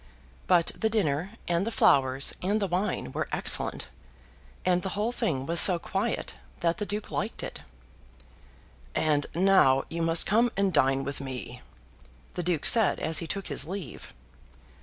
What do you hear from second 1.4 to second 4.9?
and the flowers and the wine were excellent, and the